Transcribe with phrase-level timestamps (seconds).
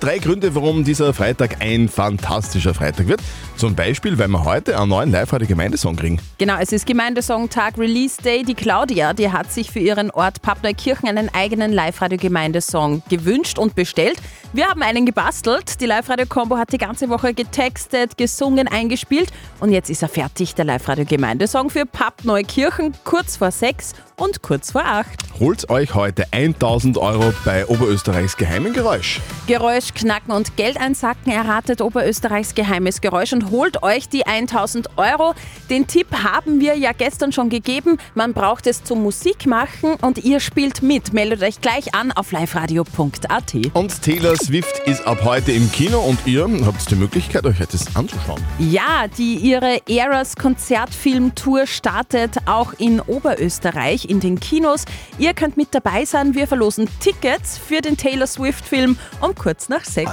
[0.00, 3.20] Drei Gründe, warum dieser Freitag ein fantastischer Freitag wird.
[3.56, 6.20] Zum Beispiel, weil wir heute einen neuen Live-Radio-Gemeindesong kriegen.
[6.38, 8.44] Genau, es ist Gemeindesongtag Release Day.
[8.44, 14.18] Die Claudia, die hat sich für ihren Ort Pappneukirchen einen eigenen Live-Radio-Gemeindesong gewünscht und bestellt.
[14.52, 15.80] Wir haben einen gebastelt.
[15.80, 19.30] Die Live-Radio-Combo hat die ganze Woche getextet, gesungen, eingespielt
[19.60, 24.84] und jetzt ist er fertig, der Live-Radio-Gemeindesong für Pappneukirchen, kurz vor sechs und kurz vor
[24.84, 25.24] acht.
[25.38, 29.20] Holt euch heute 1000 Euro bei Oberösterreichs geheimen Geräusch.
[29.46, 35.34] Geräusch knacken und Geld einsacken erratet Oberösterreichs geheimes Geräusch und holt euch die 1000 Euro.
[35.70, 37.98] Den Tipp haben wir ja gestern schon gegeben.
[38.14, 41.12] Man braucht es zum Musik machen und ihr spielt mit.
[41.12, 43.54] Meldet euch gleich an auf liveradio.at.
[43.72, 47.94] Und Taylor Swift ist ab heute im Kino und ihr habt die Möglichkeit, euch das
[47.96, 48.42] anzuschauen.
[48.58, 54.84] Ja, die ihre Eras Konzertfilmtour startet auch in Oberösterreich in den Kinos.
[55.18, 56.34] Ihr könnt mit dabei sein.
[56.34, 60.10] Wir verlosen Tickets für den Taylor Swift-Film um kurz nach sechs.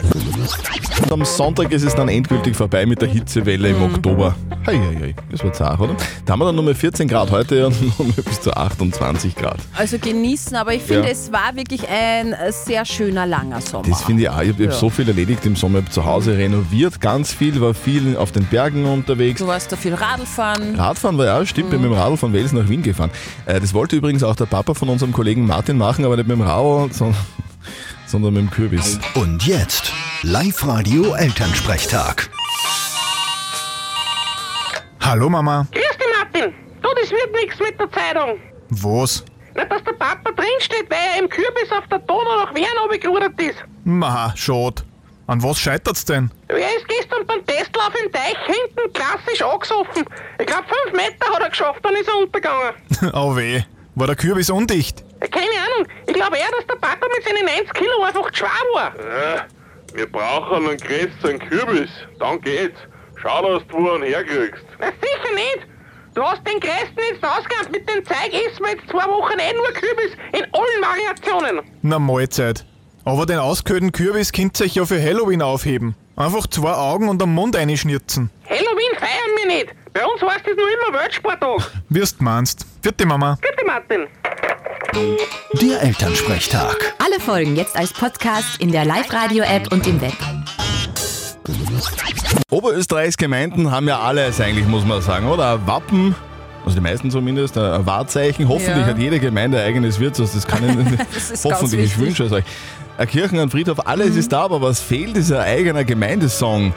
[1.04, 4.36] Und am Sonntag ist es dann endgültig vorbei mit der Hitzewelle im Oktober.
[4.66, 5.16] Hei, hei, hei.
[5.32, 5.96] Das war zart, oder?
[6.26, 9.36] Da haben wir dann nur mal 14 Grad heute und nur mal bis zu 28
[9.36, 9.58] Grad.
[9.76, 11.12] Also genießen, aber ich finde, Ja.
[11.14, 12.34] es war wirklich ein
[12.66, 13.88] sehr schöner, langer Sommer.
[13.88, 14.42] Das finde ich auch.
[14.42, 14.72] Ich habe Ja.
[14.72, 15.80] so viel erledigt im Sommer.
[15.80, 19.40] Ich habe zu Hause renoviert, ganz viel, war viel auf den Bergen unterwegs.
[19.42, 20.76] Du warst da viel Radl fahren.
[20.76, 23.12] Radfahren war ja auch, stimmt, bin mit dem Radl von Wels nach Wien gefahren.
[23.46, 26.38] Äh, das wollte übrigens auch der Papa von unserem Kollegen Martin machen, aber nicht mit
[26.38, 27.18] dem Radl, sondern,
[28.06, 29.00] sondern mit dem Kürbis.
[29.16, 29.92] Und jetzt
[30.24, 32.30] Live-Radio Elternsprechtag.
[35.02, 35.68] Hallo Mama.
[35.72, 36.54] Grüß dich, Martin.
[36.82, 38.40] Du, das wird nichts mit der Zeitung.
[38.70, 39.24] Was?
[39.56, 43.40] Nicht, dass der Papa drinsteht, weil er im Kürbis auf der Donau nach Wien runtergerudert
[43.40, 43.58] ist.
[43.84, 44.84] Ma, schade.
[45.28, 46.30] An was scheitert's denn?
[46.50, 50.06] Er ist gestern beim Testlauf im Teich hinten klassisch angesoffen.
[50.40, 52.74] Ich glaube, fünf Meter hat er geschafft, dann ist er untergegangen.
[53.14, 53.64] oh weh.
[53.96, 55.04] War der Kürbis undicht?
[55.22, 55.46] Ja, Keine.
[56.08, 58.94] Ich glaube eher, dass der Papa mit seinen 90 Kilo einfach zu schwer war.
[58.98, 59.46] Ja,
[59.94, 61.90] wir brauchen einen größeren Kürbis.
[62.20, 62.78] Dann geht's.
[63.22, 64.64] Schau, dass du einen herkriegst.
[64.80, 65.68] Na, sicher nicht.
[66.14, 67.72] Du hast den größten jetzt ausgegangen.
[67.72, 71.62] Mit dem Zeug essen wir jetzt zwei Wochen eh nur Kürbis in allen Variationen.
[71.82, 72.66] Na Mahlzeit.
[73.04, 75.96] Aber den ausgehöhlten Kürbis könnt ihr euch ja für Halloween aufheben.
[76.16, 78.30] Einfach zwei Augen und am Mund einschnirzen.
[78.50, 79.76] Halloween feiern wir nicht.
[79.94, 81.72] Bei uns heißt es nur immer Weltsporttag.
[81.90, 82.66] Wirst meinst.
[82.82, 83.38] Vierte Mama.
[83.42, 84.08] Bitte, Martin.
[85.62, 86.96] Der Elternsprechtag.
[87.04, 90.14] Alle Folgen jetzt als Podcast in der Live-Radio-App und im Web.
[92.50, 95.56] Oberösterreichs Gemeinden haben ja alles eigentlich, muss man sagen, oder?
[95.56, 96.16] Ein Wappen,
[96.64, 98.48] also die meisten zumindest, ein Wahrzeichen.
[98.48, 98.86] Hoffentlich Ja.
[98.86, 102.06] hat jede Gemeinde ein eigenes Wirtshaus, das kann ich Das ist ganz hoffentlich, ich wichtig.
[102.20, 102.46] wünsche es euch.
[102.98, 106.74] Eine Kirche, ein Friedhof, alles ist da, aber was fehlt, ist ein eigener Gemeindesong.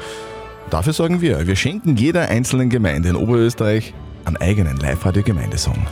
[0.70, 1.46] Dafür sorgen wir.
[1.46, 5.86] Wir schenken jeder einzelnen Gemeinde in Oberösterreich einen eigenen Live-Radio-Gemeindesong.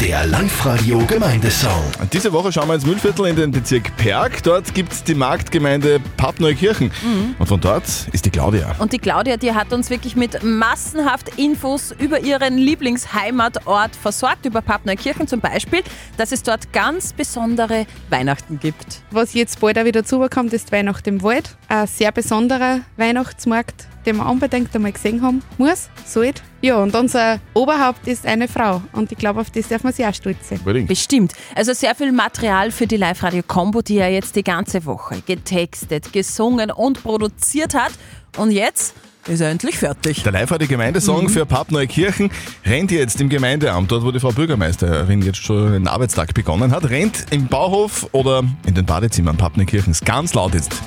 [0.00, 1.80] Der Live-Radio Gemeindesong.
[2.00, 4.42] Und diese Woche schauen wir ins Mühlviertel in den Bezirk Perg.
[4.42, 6.90] Dort gibt es die Marktgemeinde Pappneukirchen.
[7.38, 8.74] Und von dort ist die Claudia.
[8.80, 14.60] Und die Claudia, die hat uns wirklich mit massenhaft Infos über ihren Lieblingsheimatort versorgt, über
[14.60, 15.82] Pappneukirchen zum Beispiel,
[16.16, 19.02] dass es dort ganz besondere Weihnachten gibt.
[19.12, 21.56] Was jetzt bald auch wieder zukommt, ist die Weihnacht im Wald.
[21.72, 26.42] Ein sehr besonderer Weihnachtsmarkt, den man unbedingt einmal gesehen haben muss, sollte.
[26.60, 28.82] Ja, und unser Oberhaupt ist eine Frau.
[28.92, 30.58] Und ich glaube, auf das darf man sich auch stolz sein.
[30.58, 30.88] Unbedingt.
[30.88, 31.32] Bestimmt.
[31.54, 36.70] Also sehr viel Material für die Live-Radio-Combo, die er jetzt die ganze Woche getextet, gesungen
[36.70, 37.92] und produziert hat.
[38.36, 38.94] Und jetzt
[39.26, 40.22] ist er endlich fertig.
[40.24, 42.30] Der Live-Radio-Gemeindesong für Pappneukirchen
[42.66, 46.90] rennt jetzt im Gemeindeamt, dort wo die Frau Bürgermeisterin jetzt schon den Arbeitstag begonnen hat,
[46.90, 50.82] rennt im Bauhof oder in den Badezimmern Pappneukirchens ganz laut jetzt.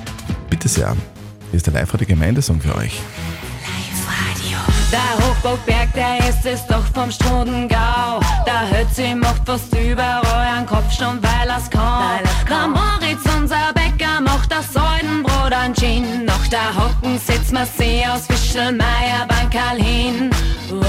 [0.50, 0.96] Bitte sehr,
[1.52, 3.00] hier ist der Live-Radio-Gemeindesong für euch.
[4.92, 8.22] Der Hochburgberg, der ist es doch vom Strudengau.
[8.46, 12.22] Der Hützi macht fast überall einen Kopfstand, weil er's kann.
[12.48, 16.26] Der Moritz, unser Bäcker, macht das Säudenbrot an Gin.
[16.26, 20.30] Noch der Hocken sitzt man See aus Fischelmeier beim Karl hin.
[20.70, 20.86] Wow,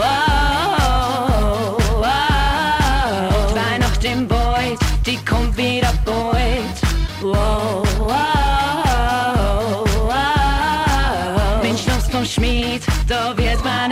[0.00, 3.54] wow, wow.
[3.54, 6.30] Weihnacht im Beut, die kommt wieder bald.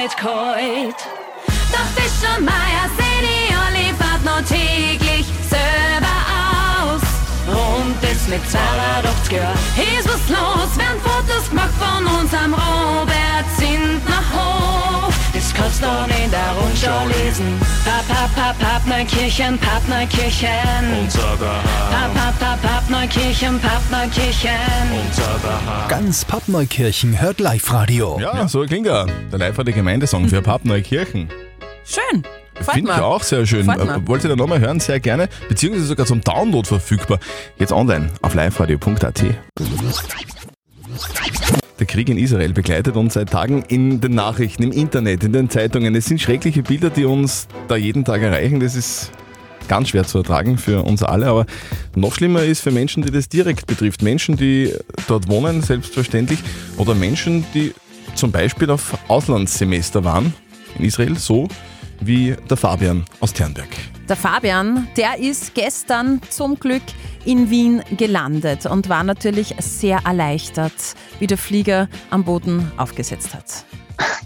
[0.08, 0.96] Nicht kalt.
[1.70, 2.88] Der Fischermeier
[3.66, 6.16] alle fahrt noch täglich selber
[6.80, 7.02] aus.
[7.46, 9.58] Und das mit 280 Jahren.
[9.98, 14.57] Ist was los, werden Fotos gemacht von unserem Robert Sindner Hof.
[14.57, 14.57] Das
[15.58, 15.86] kannst du
[16.24, 17.58] in der Rundschau lesen.
[17.84, 20.48] Pap, pap, pap, Pappneukirchen, Pappneukirchen.
[21.02, 24.50] Unser Daheim, Pap, pap, pap, Pappneukirchen, Pappneukirchen.
[25.06, 25.88] unser Daheim.
[25.88, 28.18] Ganz Pappneukirchen hört Live-Radio.
[28.20, 29.06] Ja, so klingt er.
[29.32, 31.28] Der Live-Radio-Gemeindesong für Pappneukirchen.
[31.84, 32.22] Schön.
[32.60, 33.68] Finde ich auch sehr schön.
[33.68, 34.80] Äh, Wollt ihr da nochmal hören?
[34.80, 35.28] Sehr gerne.
[35.48, 37.20] Beziehungsweise sogar zum Download verfügbar.
[37.56, 39.22] Jetzt online auf liveradio.at.
[41.78, 45.48] Der Krieg in Israel begleitet uns seit Tagen in den Nachrichten, im Internet, in den
[45.48, 45.94] Zeitungen.
[45.94, 48.58] Es sind schreckliche Bilder, die uns da jeden Tag erreichen.
[48.58, 49.12] Das ist
[49.68, 51.26] ganz schwer zu ertragen für uns alle.
[51.26, 51.46] Aber
[51.94, 54.02] noch schlimmer ist für Menschen, die das direkt betrifft.
[54.02, 54.72] Menschen, die
[55.06, 56.40] dort wohnen, selbstverständlich.
[56.78, 57.72] Oder Menschen, die
[58.16, 60.34] zum Beispiel auf Auslandssemester waren
[60.78, 61.46] in Israel, so
[62.00, 63.68] wie der Fabian aus Ternberg.
[64.08, 66.82] Der Fabian, der ist gestern zum Glück
[67.26, 70.72] in Wien gelandet und war natürlich sehr erleichtert,
[71.18, 73.66] wie der Flieger am Boden aufgesetzt hat.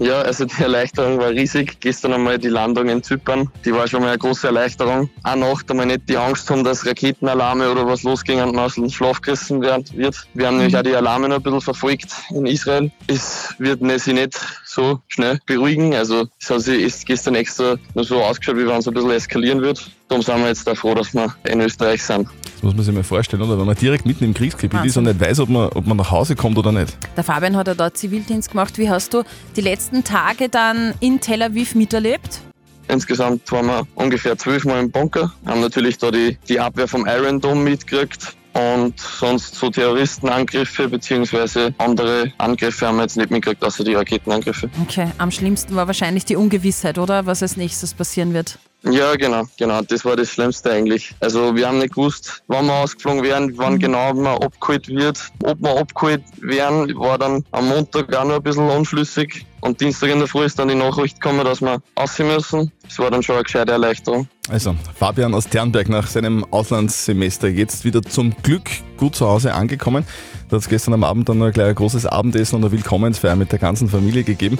[0.02, 1.78] Ja, also die Erleichterung war riesig.
[1.78, 5.08] Gestern einmal die Landung in Zypern, die war schon mal eine große Erleichterung.
[5.22, 8.74] Auch Nacht einmal nicht die Angst haben, dass Raketenalarme oder was losging und man aus
[8.74, 9.96] dem Schlaf gerissen wird.
[10.34, 12.90] Wir haben nämlich auch die Alarme noch ein bisschen verfolgt in Israel.
[13.06, 15.94] Es wird ne- sich nicht so schnell beruhigen.
[15.94, 19.10] Also es hat sich ist gestern extra nur so ausgeschaut, wie wenn es ein bisschen
[19.12, 19.88] eskalieren wird.
[20.08, 22.28] Darum sind wir jetzt auch froh, dass wir in Österreich sind.
[22.54, 23.58] Das muss man sich mal vorstellen, oder?
[23.58, 26.12] Wenn man direkt mitten im Kriegsgebiet ist und nicht weiß, ob man, ob man nach
[26.12, 26.96] Hause kommt oder nicht.
[27.16, 28.78] Der Fabian hat ja dort Zivildienst gemacht.
[28.78, 29.24] Wie hast du
[29.56, 32.40] die letzten Tage dann in Tel Aviv miterlebt?
[32.88, 37.40] Insgesamt waren wir ungefähr zwölfmal im Bunker, haben natürlich da die, die Abwehr vom Iron
[37.40, 43.84] Dome mitgekriegt und sonst so Terroristenangriffe beziehungsweise andere Angriffe haben wir jetzt nicht mitgekriegt, außer
[43.84, 44.68] die Raketenangriffe.
[44.82, 47.24] Okay, am schlimmsten war wahrscheinlich die Ungewissheit, oder?
[47.26, 48.58] Was als nächstes passieren wird.
[48.84, 51.14] Ja, genau, genau, das war das Schlimmste eigentlich.
[51.20, 55.20] Also wir haben nicht gewusst, wann wir ausgeflogen werden, wann genau man abgeholt wird.
[55.44, 59.46] Ob wir abgeholt werden, war dann am Montag auch noch ein bisschen unschlüssig.
[59.60, 62.72] Und Dienstag in der Früh ist dann die Nachricht gekommen, dass wir aussehen müssen.
[62.82, 64.26] Das war dann schon eine gescheite Erleichterung.
[64.48, 70.04] Also, Fabian aus Ternberg nach seinem Auslandssemester jetzt wieder zum Glück gut zu Hause angekommen.
[70.48, 73.36] Da hat es gestern am Abend dann noch gleich ein großes Abendessen und eine Willkommensfeier
[73.36, 74.58] mit der ganzen Familie gegeben.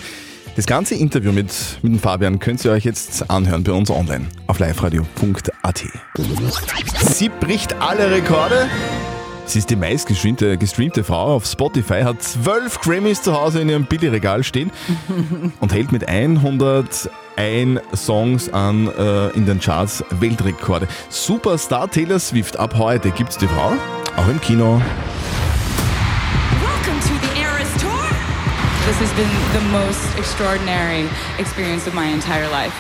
[0.55, 1.51] Das ganze Interview mit,
[1.81, 5.85] mit dem Fabian könnt ihr euch jetzt anhören bei uns online auf liveradio.at.
[7.15, 8.69] Sie bricht alle Rekorde.
[9.47, 13.87] Sie ist die meistgestreamte gestreamte Frau auf Spotify, hat zwölf Grammys zu Hause in ihrem
[13.87, 14.71] Billigregal stehen
[15.61, 17.09] und hält mit 101
[17.95, 20.87] Songs an äh, in den Charts Weltrekorde.
[21.09, 23.73] Superstar Taylor Swift, ab heute gibt's die Frau,
[24.17, 24.83] auch im Kino.
[28.85, 31.09] This has been the most extraordinary
[31.39, 32.73] experience of my entire life.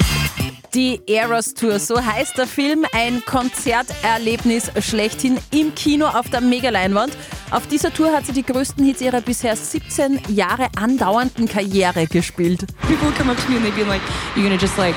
[0.74, 7.16] Die Eras Tour, so heißt der Film, ein Konzerterlebnis schlechthin im Kino auf der Megaleinwand.
[7.52, 12.66] Auf dieser Tour hat sie die größten Hits ihrer bisher 17 Jahre andauernden Karriere gespielt.
[12.88, 14.02] People come up to me and they'd be like,
[14.34, 14.96] "You're gonna just like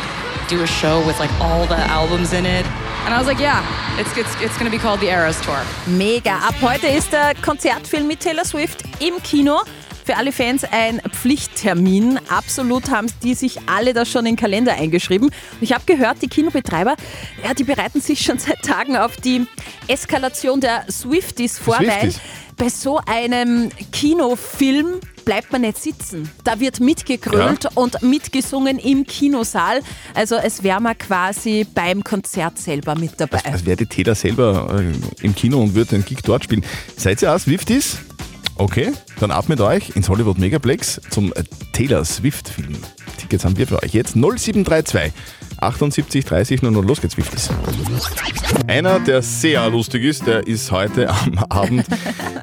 [0.49, 2.65] do a show with like all the albums in it?"
[3.05, 3.61] And I was like, "Yeah,
[3.99, 6.37] it's it's, it's gonna be called the Eras Tour." Mega.
[6.37, 9.61] Ab heute ist der Konzertfilm mit Taylor Swift im Kino.
[10.05, 12.19] Für alle Fans ein Pflichttermin.
[12.29, 15.29] Absolut haben die sich alle da schon in den Kalender eingeschrieben.
[15.29, 16.95] Und ich habe gehört, die Kinobetreiber,
[17.43, 19.47] ja, die bereiten sich schon seit Tagen auf die
[19.87, 22.13] Eskalation der Swifties vor, weil
[22.57, 26.29] bei so einem Kinofilm bleibt man nicht sitzen.
[26.43, 27.69] Da wird mitgegrölt Ja.
[27.73, 29.81] und mitgesungen im Kinosaal.
[30.13, 33.43] Also es wäre man quasi beim Konzert selber mit dabei.
[33.43, 36.63] Als wäre die Taylor selber äh, im Kino und würde den Gig dort spielen.
[36.95, 37.97] Seid ihr auch Swifties?
[38.57, 41.33] Okay, dann ab mit euch ins Hollywood Megaplex zum
[41.73, 42.77] Taylor Swift Film.
[43.17, 45.11] Tickets haben wir für euch jetzt 0732
[45.59, 46.85] 78 30 00.
[46.85, 47.49] Los geht's, Swifties.
[48.67, 51.85] Einer, der sehr lustig ist, der ist heute am Abend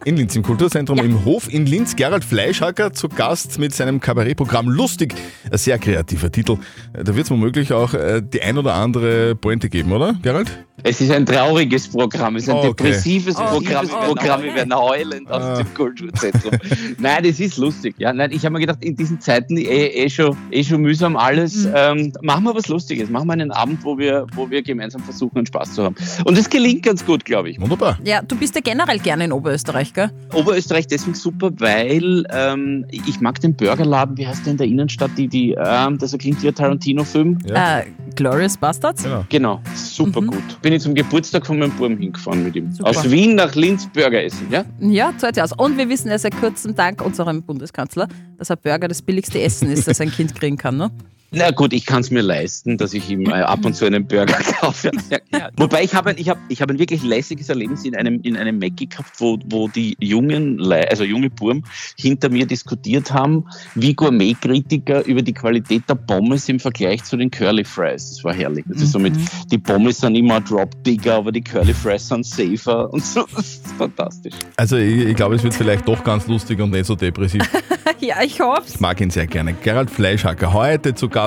[0.04, 1.94] in Linz im Kulturzentrum im Hof in Linz.
[1.96, 5.14] Gerald Fleischhacker zu Gast mit seinem Kabarettprogramm Lustig.
[5.50, 6.56] Ein sehr kreativer Titel.
[6.92, 10.64] Da wird es womöglich auch äh, die ein oder andere Pointe geben, oder, Gerald?
[10.84, 12.68] Es ist ein trauriges Programm, es ist ein Okay.
[12.68, 13.88] depressives Oh, Programm.
[13.92, 15.56] oh, Programm, wir werden heulend aus Ah.
[15.62, 16.52] dem Kulturzentrum.
[16.98, 17.94] Nein, das ist lustig.
[17.98, 21.16] Ja, nein, ich habe mir gedacht, in diesen Zeiten eh, eh, schon, eh schon mühsam
[21.16, 21.68] alles.
[21.72, 23.01] Ähm, machen wir was Lustiges.
[23.10, 25.94] Machen wir einen Abend, wo wir, wo wir gemeinsam versuchen, einen Spaß zu haben.
[26.24, 27.60] Und es gelingt ganz gut, glaube ich.
[27.60, 27.98] Wunderbar.
[28.04, 30.10] Ja, du bist ja generell gerne in Oberösterreich, gell?
[30.34, 35.10] Oberösterreich deswegen super, weil ähm, ich mag den Burgerladen, wie heißt der in der Innenstadt,
[35.16, 37.38] die, die, ähm, der so klingt wie ein Tarantino-Film.
[37.52, 39.06] Äh, Glorious Bastards?
[39.28, 40.60] Genau, super gut.
[40.62, 42.72] Bin ich zum Geburtstag von meinem Buben hingefahren mit ihm.
[42.72, 42.90] Super.
[42.90, 44.64] Aus Wien nach Linz Burger essen, ja?
[44.80, 45.52] Ja, zahlt ja aus.
[45.52, 49.70] Und wir wissen ja seit kurzem, dank unserem Bundeskanzler, dass ein Burger das billigste Essen
[49.70, 50.90] ist, das ein Kind kriegen kann, ne?
[51.34, 54.06] Na gut, ich kann es mir leisten, dass ich ihm äh, ab und zu einen
[54.06, 54.90] Burger kaufe.
[55.10, 55.48] Ja, ja.
[55.56, 58.36] Wobei ich habe ein, ich hab, ich hab ein wirklich lässiges Erlebnis in einem, in
[58.36, 61.64] einem Mackie gehabt, wo, wo die jungen, Le- also junge Burm
[61.98, 67.30] hinter mir diskutiert haben, wie Gourmet-Kritiker über die Qualität der Pommes im Vergleich zu den
[67.30, 68.10] Curly Fries.
[68.16, 68.66] Das war herrlich.
[68.68, 69.14] Das ist so mit,
[69.50, 73.24] die Pommes sind immer ein Drop bigger, aber die Curly Fries sind safer und so.
[73.34, 74.34] Das ist fantastisch.
[74.58, 77.42] Also ich, ich glaube, es wird vielleicht doch ganz lustig und nicht so depressiv.
[78.00, 79.54] ja, ich hoffe Ich mag ihn sehr gerne.
[79.54, 81.21] Gerald Fleischhacker, heute zu Gast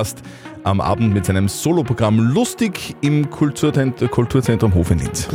[0.64, 5.28] am Abend mit seinem Soloprogramm Lustig im Kulturzent- Kulturzentrum Hof in Linz.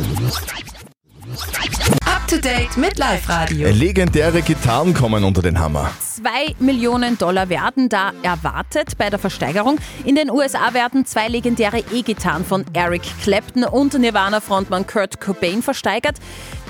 [2.04, 3.68] Up to date mit Live Radio.
[3.70, 5.90] Legendäre Gitarren kommen unter den Hammer.
[6.00, 9.78] Zwei Millionen Dollar werden da erwartet bei der Versteigerung.
[10.04, 16.16] In den USA werden zwei legendäre E-Gitarren von Eric Clapton und Nirvana-Frontmann Kurt Cobain versteigert.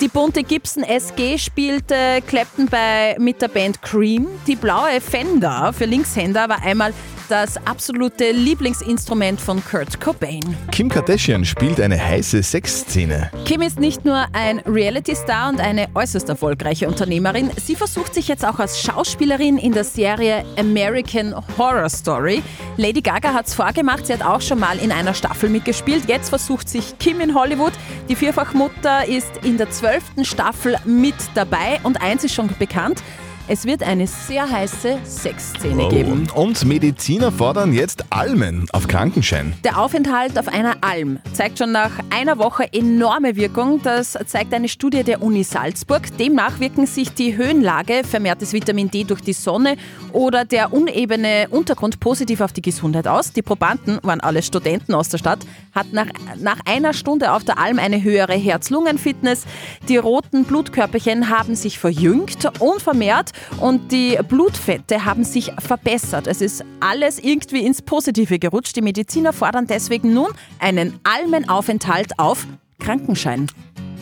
[0.00, 4.28] Die bunte Gibson SG spielte Clapton bei, mit der Band Cream.
[4.46, 6.94] Die blaue Fender für Linkshänder war einmal
[7.32, 10.42] das absolute Lieblingsinstrument von Kurt Cobain.
[10.70, 13.30] Kim Kardashian spielt eine heiße Sexszene.
[13.46, 18.44] Kim ist nicht nur ein Reality-Star und eine äußerst erfolgreiche Unternehmerin, sie versucht sich jetzt
[18.44, 22.42] auch als Schauspielerin in der Serie American Horror Story.
[22.76, 26.04] Lady Gaga hat es vorgemacht, sie hat auch schon mal in einer Staffel mitgespielt.
[26.08, 27.72] Jetzt versucht sich Kim in Hollywood.
[28.10, 33.02] Die Vierfachmutter ist in der zwölften Staffel mit dabei und eins ist schon bekannt.
[33.49, 36.28] Es wird eine sehr heiße Sexszene geben.
[36.32, 39.52] Und Mediziner fordern jetzt Almen auf Krankenschein.
[39.64, 43.82] Der Aufenthalt auf einer Alm zeigt schon nach einer Woche enorme Wirkung.
[43.82, 46.16] Das zeigt eine Studie der Uni Salzburg.
[46.18, 49.76] Demnach wirken sich die Höhenlage, vermehrtes Vitamin D durch die Sonne
[50.12, 53.32] oder der unebene Untergrund positiv auf die Gesundheit aus.
[53.32, 55.40] Die Probanden waren alle Studenten aus der Stadt,
[55.75, 56.06] hatten nach,
[56.38, 59.46] nach einer Stunde auf der Alm eine höhere Herz-Lungen-Fitness.
[59.88, 66.26] Die roten Blutkörperchen haben sich verjüngt und vermehrt und die Blutfette haben sich verbessert.
[66.26, 68.76] Es ist alles irgendwie ins Positive gerutscht.
[68.76, 72.46] Die Mediziner fordern deswegen nun einen Almenaufenthalt auf
[72.78, 73.48] Krankenschein.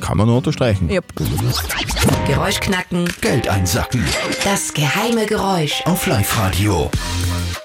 [0.01, 0.91] Kann man nur unterstreichen.
[0.91, 1.05] Yep.
[2.27, 3.09] Geräusch knacken.
[3.21, 4.03] Geld einsacken.
[4.45, 5.83] Das geheime Geräusch.
[5.85, 6.91] Auf Live-Radio.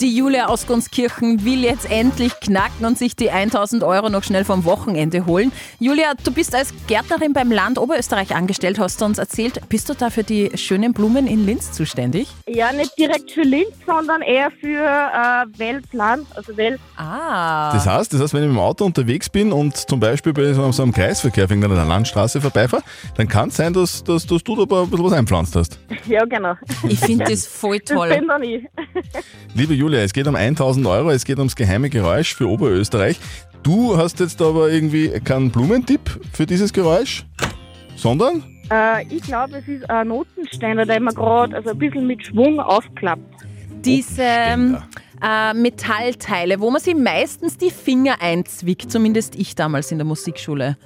[0.02, 4.44] Die Julia aus Gunskirchen will jetzt endlich knacken und sich die 1000 Euro noch schnell
[4.44, 5.54] vom Wochenende holen.
[5.80, 9.62] Julia, du bist als Gärtnerin beim Land Oberösterreich angestellt, hast du uns erzählt.
[9.70, 12.28] Bist du da für die schönen Blumen in Linz zuständig?
[12.46, 16.80] Ja, nicht direkt für Linz, sondern eher für äh, Weltland, also Welt.
[16.98, 17.72] Ah.
[17.74, 20.52] Das heißt, das heißt, wenn ich mit dem Auto unterwegs bin und zum Beispiel bei
[20.52, 22.84] so so einem Kreisverkehr wegen einer Landstraße vorbeifahre,
[23.16, 25.80] dann kann es sein, dass, dass, dass du da ein bisschen was einpflanzt hast.
[26.08, 26.54] Ja, genau.
[26.88, 28.10] Ich finde das voll toll.
[28.10, 28.64] Das bin dann ich.
[29.56, 33.20] Liebe Julia, es geht um 1000 Euro, es geht ums geheime Geräusch für Oberösterreich.
[33.64, 37.26] Du hast jetzt aber irgendwie keinen Blumentipp für dieses Geräusch,
[37.96, 42.26] sondern Äh, ich glaube, es ist ein Notenständer, der immer gerade also ein bisschen mit
[42.26, 43.22] Schwung aufklappt.
[43.84, 50.06] Diese äh, Metallteile, wo man sich meistens die Finger einzwickt, zumindest ich damals in der
[50.06, 50.78] Musikschule.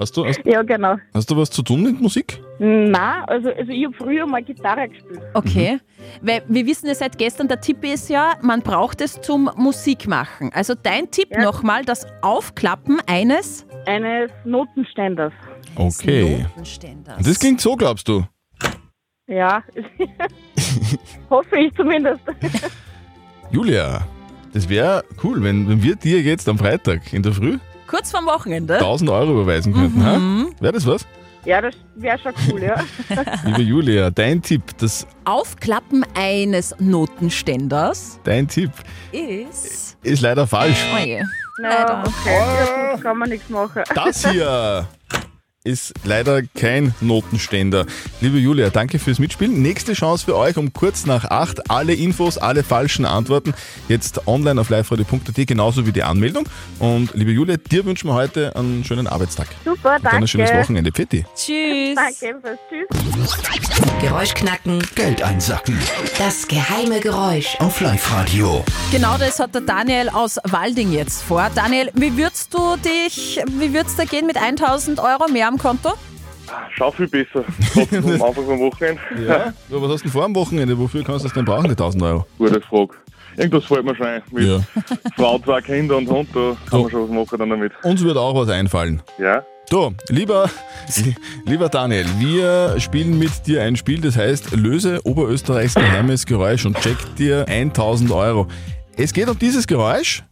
[0.00, 0.96] Hast du, hast, Ja, genau.
[1.14, 2.40] hast du was zu tun mit Musik?
[2.58, 5.20] Nein, also, also ich habe früher mal Gitarre gespielt.
[5.34, 5.78] Okay.
[6.22, 10.50] Weil wir wissen ja seit gestern, der Tipp ist ja, man braucht es zum Musikmachen.
[10.52, 15.32] Also dein Tipp nochmal, das Aufklappen eines Eines Notenständers.
[15.76, 16.46] Okay.
[16.48, 17.24] Notenständers.
[17.24, 18.24] Das klingt so, glaubst du?
[19.26, 19.62] Ja,
[21.30, 22.20] hoffe ich zumindest.
[23.52, 24.04] Julia,
[24.52, 27.58] das wäre cool, wenn, wenn wir dir jetzt am Freitag in der Früh
[27.90, 28.74] Kurz vorm Wochenende.
[28.74, 29.98] 1000 Euro überweisen könnten.
[29.98, 30.54] Mhm.
[30.60, 31.04] Wäre das was?
[31.44, 32.76] Ja, das wäre schon cool, ja.
[33.44, 38.70] Liebe Julia, dein Tipp, das, Aufklappen eines Notenständers dein Tipp
[39.10, 39.96] ist.
[40.04, 40.78] ist leider falsch.
[40.94, 41.24] Oh je.
[41.64, 43.82] Ja, okay, gut, kann man nichts machen.
[43.92, 44.86] Das hier
[45.62, 47.84] ist leider kein Notenständer.
[48.22, 49.60] Liebe Julia, danke fürs Mitspielen.
[49.60, 51.70] Nächste Chance für euch um kurz nach acht.
[51.70, 53.52] Alle Infos, alle falschen Antworten
[53.86, 56.48] jetzt online auf liveradio.at, genauso wie die Anmeldung.
[56.78, 59.48] Und liebe Julia, dir wünschen wir heute einen schönen Arbeitstag.
[59.64, 60.16] Super, Und dann danke.
[60.18, 60.92] ein schönes Wochenende.
[60.92, 61.26] Pfitti.
[61.36, 61.94] Tschüss.
[61.94, 62.58] Danke, ebenfalls.
[62.70, 63.36] Tschüss.
[64.00, 64.82] Geräusch knacken.
[64.94, 65.78] Geld einsacken.
[66.16, 67.56] Das geheime Geräusch.
[67.58, 68.64] Auf Live-Radio.
[68.90, 71.50] Genau das hat der Daniel aus Walding jetzt vor.
[71.54, 75.90] Daniel, wie würdest du dich, wie würdest da gehen mit 1000 Euro mehr am Konto?
[76.76, 77.44] Schau viel besser.
[77.72, 79.00] Trotzdem am Anfang vom Wochenende.
[79.26, 80.78] Ja, aber was hast du denn vor am Wochenende?
[80.78, 82.26] Wofür kannst du das denn brauchen, die 1000 Euro?
[82.38, 82.94] Gute Frage.
[83.36, 84.22] Irgendwas fällt mir schon ein.
[84.32, 84.60] Mit Ja.
[85.16, 87.72] Frau, zwei Kinder und Hund, da kann man schon was machen dann damit.
[87.82, 89.02] Uns wird auch was einfallen.
[89.18, 89.42] Ja?
[89.70, 90.50] So, lieber,
[91.46, 96.80] lieber Daniel, wir spielen mit dir ein Spiel, das heißt, löse Oberösterreichs geheimes Geräusch und
[96.80, 98.48] check dir 1000 Euro.
[98.96, 100.24] Es geht um dieses Geräusch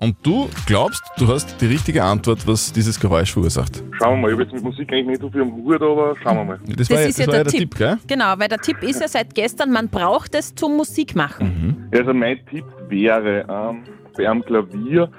[0.00, 3.82] und du glaubst, du hast die richtige Antwort, was dieses Geräusch verursacht.
[3.98, 4.28] Schauen wir mal.
[4.28, 6.60] Ich habe jetzt mit Musik eigentlich nicht so viel am Hut, aber schauen wir mal.
[6.76, 7.98] Das, war, ja- das war ja der Tipp, gell?
[8.06, 11.46] Genau, weil der Tipp ist ja seit gestern, man braucht es zum Musikmachen.
[11.92, 11.98] Mhm.
[11.98, 13.82] Also mein Tipp wäre, ähm,
[14.16, 15.10] bei einem Klavier,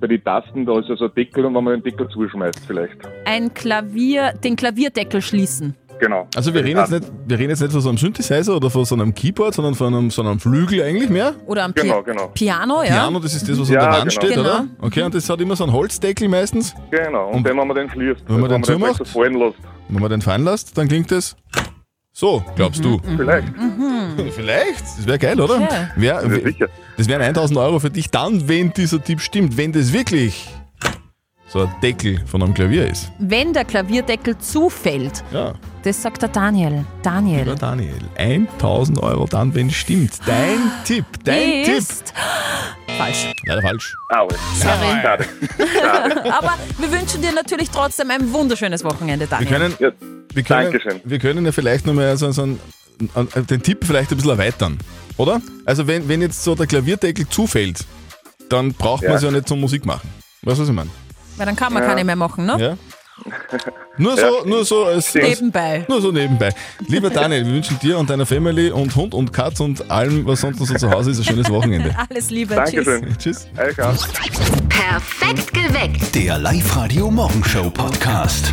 [0.00, 2.62] bei den Tasten, da ist ja so ein Deckel und wenn man den Deckel zuschmeißt
[2.66, 2.96] vielleicht.
[3.24, 5.76] Ein Klavier, den Klavierdeckel schließen.
[6.02, 6.26] Genau.
[6.34, 8.84] Also wir reden, jetzt nicht, wir reden jetzt nicht von so einem Synthesizer oder von
[8.84, 11.36] so einem Keyboard, sondern von einem, so einem Flügel eigentlich mehr.
[11.46, 12.26] Oder am Pi Genau, genau.
[12.34, 12.88] Piano, ja?
[12.88, 14.10] Piano, das ist das, was Ja, an der Wand genau.
[14.20, 14.40] steht, Genau.
[14.48, 14.66] oder?
[14.80, 16.74] Okay, und das hat immer so einen Holzdeckel meistens.
[16.90, 17.28] Genau.
[17.30, 18.96] Und, dann, wenn man den schließt, Wenn man den vielleicht zumacht?
[18.96, 19.58] so fallen lässt.
[19.88, 21.36] Wenn man den fallen lässt, dann klingt es
[22.12, 23.00] so, glaubst du.
[23.16, 23.56] Vielleicht.
[23.56, 24.28] Mhm.
[24.32, 25.60] Vielleicht, das wäre geil, oder?
[25.60, 25.88] Ja.
[25.94, 26.42] Wär,
[26.96, 30.48] das wären 1000 Euro für dich dann, wenn dieser Tipp stimmt, wenn das wirklich
[31.52, 33.10] so ein Deckel von einem Klavier ist.
[33.18, 35.52] Wenn der Klavierdeckel zufällt, Ja.
[35.82, 36.84] das sagt der Daniel.
[37.02, 37.40] Daniel.
[37.40, 40.12] Lieber Daniel, 1000 Euro dann, wenn es stimmt.
[40.26, 41.76] Dein Tipp, dein Tipp.
[41.78, 42.14] ist
[42.96, 43.32] falsch.
[43.46, 43.94] Leider falsch.
[44.08, 44.28] Au,
[44.58, 45.02] Sorry.
[45.02, 45.26] schade.
[46.32, 49.50] Aber wir wünschen dir natürlich trotzdem ein wunderschönes Wochenende, Wir Daniel.
[49.50, 49.90] können, Ja,
[50.34, 51.00] wir können, Dankeschön.
[51.04, 52.58] wir können ja vielleicht nochmal so, so einen,
[53.50, 54.78] den Tipp vielleicht ein bisschen erweitern,
[55.18, 55.42] oder?
[55.66, 57.84] Also wenn, wenn jetzt so der Klavierdeckel zufällt,
[58.48, 59.16] dann braucht man Ja.
[59.18, 60.08] es ja nicht zum Musik machen.
[60.42, 60.90] Weißt du, was ich meine?
[61.36, 61.88] Weil dann kann man Ja.
[61.88, 62.56] keine mehr machen, ne?
[62.58, 62.76] Ja?
[63.98, 64.30] Nur so, Ja.
[64.46, 65.84] nur so als, als Nebenbei.
[65.88, 66.50] nur so nebenbei.
[66.88, 70.40] Lieber Daniel, wir wünschen dir und deiner Family und Hund und Katz und allem, was
[70.40, 71.94] sonst noch so zu Hause ist, ein schönes Wochenende.
[72.10, 72.54] Alles Liebe.
[72.54, 73.16] Dankeschön.
[73.18, 73.46] Tschüss.
[73.80, 74.08] Auch.
[74.68, 76.14] Perfekt geweckt.
[76.14, 78.50] Der Live-Radio Morgenshow Podcast.